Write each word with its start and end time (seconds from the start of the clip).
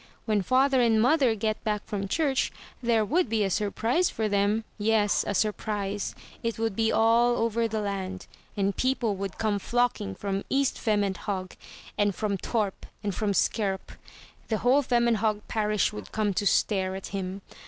When 0.25 0.41
father 0.41 0.81
and 0.81 0.99
mother 0.99 1.35
get 1.35 1.63
back 1.63 1.85
from 1.85 2.07
church, 2.07 2.51
there 2.81 3.05
would 3.05 3.29
be 3.29 3.43
a 3.43 3.51
surprise 3.51 4.09
for 4.09 4.27
them. 4.27 4.63
Yes, 4.79 5.23
a 5.27 5.35
surprise— 5.35 6.15
^it 6.43 6.57
would 6.57 6.75
be 6.75 6.91
all 6.91 7.37
over 7.37 7.67
the 7.67 7.81
land; 7.81 8.25
and 8.57 8.75
people 8.75 9.15
would 9.17 9.37
come 9.37 9.59
flocking 9.59 10.15
from 10.15 10.43
East 10.49 10.79
Vemmenhog, 10.79 11.55
and 11.99 12.15
from 12.15 12.39
Torp, 12.39 12.87
and 13.03 13.13
from 13.13 13.33
Skerup. 13.33 13.91
The 14.47 14.57
whole 14.65 14.81
Vemmenhog 14.81 15.41
Parish 15.47 15.93
would 15.93 16.11
come 16.11 16.33
to 16.33 16.47
stare 16.47 16.95
at 16.95 17.09
him. 17.13 17.43